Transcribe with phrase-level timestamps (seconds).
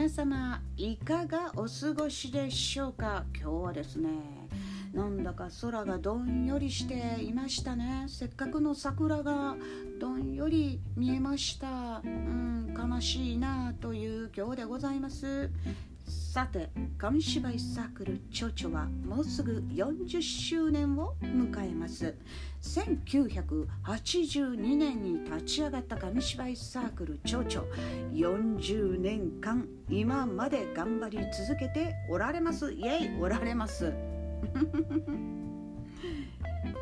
[0.00, 3.26] 皆様いかがお過ごしでしょうか？
[3.38, 4.08] 今日はですね
[4.94, 8.06] なんだか空がどんよりしていましたね。
[8.08, 9.56] せっかくの桜が
[10.00, 12.00] どんより見えました。
[12.02, 15.50] うん悲しいなという今日でございます。
[16.10, 22.16] さて紙芝居サークル蝶々はもうすぐ40周年を迎えます。
[22.62, 27.64] 1982年に立ち上がった紙芝居サークル蝶々
[28.12, 32.72] 40年間今まで頑張り続けておられます。
[32.72, 33.92] イエイおられます。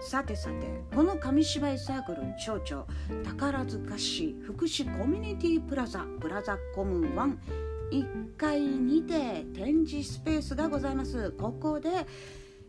[0.01, 2.87] さてさてこの紙芝居サークル蝶々
[3.25, 7.37] 宝塚市福祉コミュニティプラザプラザコム1
[7.91, 11.31] 1階にて展示スペースがございます。
[11.33, 12.07] ここで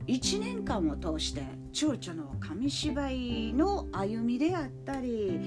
[0.08, 5.40] 1年間を通して蝶々の紙芝居の歩みであったり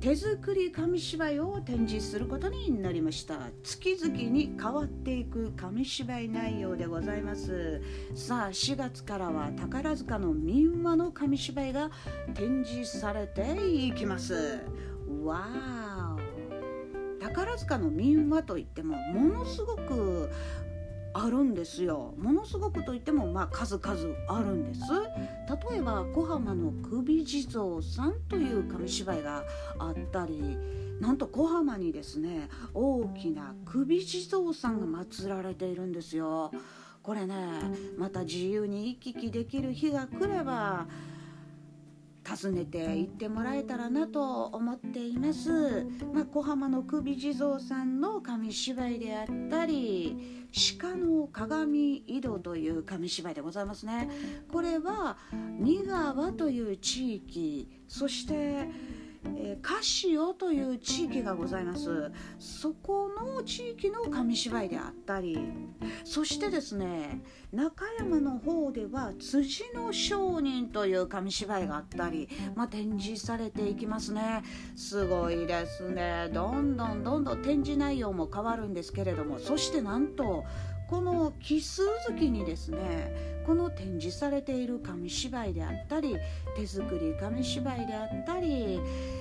[0.00, 3.48] 手作り紙芝居を展示することになりました。
[3.62, 7.80] 月々に変わっていく紙芝居内容でございます。
[8.14, 11.90] さあ4月からは宝塚の民話の紙芝居が
[12.34, 14.60] 展示されていきます。
[15.24, 16.43] わー
[17.24, 20.30] 宝塚の民話といってもものすごく
[21.14, 22.12] あるんですよ。
[22.18, 23.96] ものすごくといってもまあ数々
[24.28, 24.80] あるんです。
[25.70, 29.42] 例えば小浜の首地蔵さんという紙芝居が
[29.78, 30.58] あったり
[31.00, 36.50] なんと小浜にですね大きな首地蔵さんが祀られているんですよ。
[37.02, 37.36] これね
[37.96, 40.86] また自由に行き来できる日が来れば
[42.26, 50.46] 訪ねて行ってもらえたらなと思っています、まあ、小浜の首地蔵さんの紙芝居であったり
[50.80, 54.08] 鹿の鏡井戸という紙芝居でございますね。
[54.52, 55.16] これは
[55.58, 58.68] 仁川という地域そして
[59.36, 62.10] えー、カシオという地域がございます。
[62.38, 65.38] そこの地域の紙芝居であったり
[66.04, 67.20] そしてですね
[67.52, 74.42] 中山の方では辻の商人という紙芝居があったり、まあ、展示されていきますね。
[74.76, 76.30] すごいですね。
[76.32, 80.44] どんどんどんどん展示内容も変わるんですけれどもそしてなんと
[80.88, 86.16] この奇数月にですねこの展示されている紙芝居であったり
[86.56, 88.80] 手作り紙芝居であったり、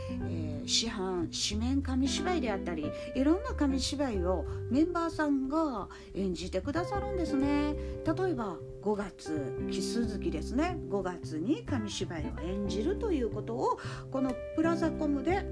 [0.10, 7.74] えー、市販紙面紙芝居であったりいろんな紙芝居をメンバーさんが演じてくださるんですね。
[8.06, 10.78] 例えば5月奇数月ですね。
[10.90, 13.80] 5月に紙芝居を演じるということを
[14.12, 15.46] このプラザコムで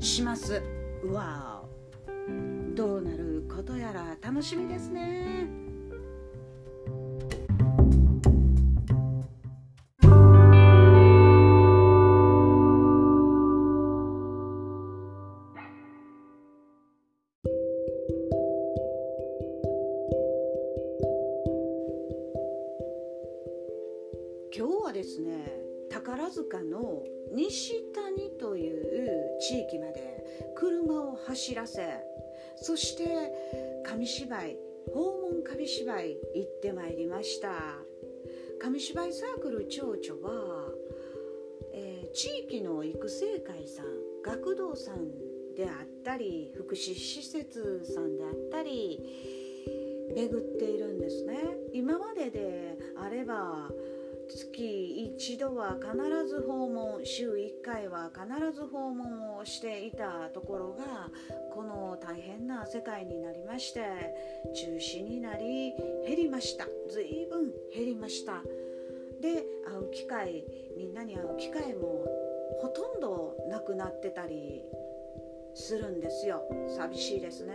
[0.00, 0.62] します。
[1.06, 1.62] わ
[2.74, 3.35] どうなる？
[3.56, 5.48] ことやら楽しみですね。
[24.54, 25.50] 今日はですね
[25.90, 27.02] 宝塚の
[27.32, 32.16] 西谷という地域まで車を走らせ
[32.56, 33.04] そして
[33.84, 34.56] 紙芝居
[34.92, 35.00] 訪
[35.32, 37.50] 問紙芝居行ってまいりました。
[38.60, 40.70] 紙芝居サークル蝶々は、
[41.74, 43.86] えー、地域の育成会さん
[44.22, 49.00] 学童さんであったり福祉施設さんであったり
[50.14, 51.38] 巡っているんですね。
[51.72, 53.70] 今までであれば
[54.28, 61.10] 月一度は必ず訪問週1回は必ず訪問をしていたところが
[62.06, 63.80] 大変な世界になりまして
[64.54, 65.72] 中止になり
[66.06, 66.68] 減りました。
[66.88, 68.42] 随分減りました。
[69.20, 70.44] で会う機会
[70.76, 72.06] みんなに会う機会も
[72.60, 74.62] ほとんどなくなってたり
[75.54, 76.44] するんですよ。
[76.68, 77.54] 寂しいですね。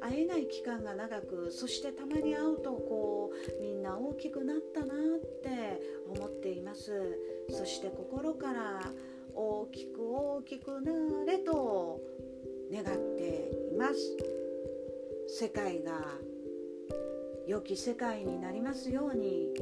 [0.00, 5.80] 会えない期間が長くそしてたまに会うとこうみんな大きくなったなって
[6.14, 6.92] 思っています。
[7.48, 8.92] そして心から
[9.40, 10.90] 大きく大きくな
[11.24, 12.00] れと
[12.72, 12.86] 願っ
[13.16, 14.16] ています
[15.28, 15.92] 世界が
[17.46, 19.54] 良き世界になりますように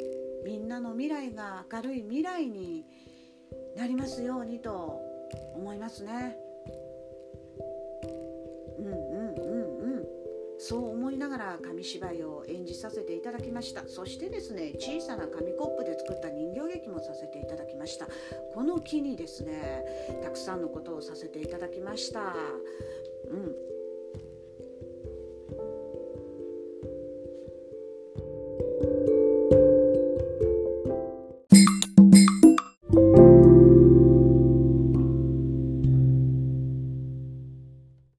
[0.47, 2.87] みんなの未来が明るい未来に
[3.77, 4.99] なりますようにと
[5.55, 6.39] 思いますね。
[10.59, 13.89] そうりながら紙芝居を演じさせていただきました。
[13.89, 18.07] そしてですね小さな紙コップで作った人形劇もさせていただきました。
[18.55, 19.83] この木にですね
[20.23, 22.35] たくさんのことをさせていただきました。
[23.31, 23.76] うん。